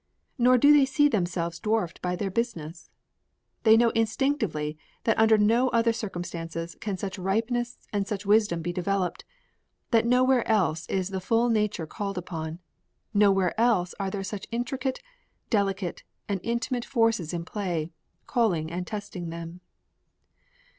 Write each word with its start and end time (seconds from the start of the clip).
Nor 0.39 0.57
do 0.57 0.73
they 0.73 0.85
see 0.85 1.07
themselves 1.07 1.59
dwarfed 1.59 2.01
by 2.01 2.15
their 2.15 2.31
business. 2.31 2.89
They 3.61 3.77
know 3.77 3.91
instinctively 3.91 4.75
that 5.03 5.19
under 5.19 5.37
no 5.37 5.69
other 5.69 5.93
circumstances 5.93 6.75
can 6.81 6.97
such 6.97 7.19
ripeness 7.19 7.87
and 7.93 8.07
such 8.07 8.25
wisdom 8.25 8.63
be 8.63 8.73
developed, 8.73 9.25
that 9.91 10.07
nowhere 10.07 10.47
else 10.47 10.87
is 10.87 11.09
the 11.09 11.21
full 11.21 11.49
nature 11.49 11.85
called 11.85 12.17
upon, 12.17 12.57
nowhere 13.13 13.53
else 13.61 13.93
are 13.99 14.09
there 14.09 14.23
such 14.23 14.47
intricate, 14.49 15.03
delicate, 15.51 16.01
and 16.27 16.39
intimate 16.41 16.83
forces 16.83 17.31
in 17.31 17.45
play, 17.45 17.91
calling 18.25 18.71
and 18.71 18.87
testing 18.87 19.29
them. 19.29 19.61